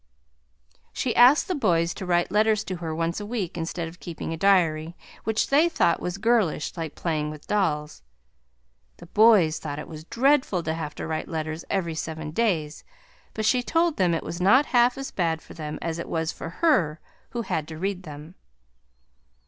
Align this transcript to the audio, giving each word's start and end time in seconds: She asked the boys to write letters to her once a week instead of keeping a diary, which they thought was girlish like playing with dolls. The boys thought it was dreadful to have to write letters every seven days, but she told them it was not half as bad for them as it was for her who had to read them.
She 0.93 1.15
asked 1.15 1.47
the 1.47 1.53
boys 1.53 1.93
to 1.93 2.07
write 2.07 2.31
letters 2.31 2.63
to 2.63 2.77
her 2.77 2.95
once 2.95 3.19
a 3.19 3.23
week 3.27 3.55
instead 3.55 3.87
of 3.87 3.99
keeping 3.99 4.33
a 4.33 4.35
diary, 4.35 4.95
which 5.25 5.49
they 5.51 5.69
thought 5.69 5.99
was 6.01 6.17
girlish 6.17 6.75
like 6.75 6.95
playing 6.95 7.29
with 7.29 7.45
dolls. 7.45 8.01
The 8.97 9.05
boys 9.05 9.59
thought 9.59 9.77
it 9.77 9.87
was 9.87 10.03
dreadful 10.05 10.63
to 10.63 10.73
have 10.73 10.95
to 10.95 11.05
write 11.05 11.27
letters 11.27 11.65
every 11.69 11.93
seven 11.93 12.31
days, 12.31 12.83
but 13.35 13.45
she 13.45 13.61
told 13.61 13.97
them 13.97 14.15
it 14.15 14.23
was 14.23 14.41
not 14.41 14.65
half 14.73 14.97
as 14.97 15.11
bad 15.11 15.39
for 15.39 15.53
them 15.53 15.77
as 15.83 15.99
it 15.99 16.09
was 16.09 16.31
for 16.31 16.49
her 16.49 16.99
who 17.29 17.43
had 17.43 17.67
to 17.67 17.77
read 17.77 18.01
them. 18.01 18.33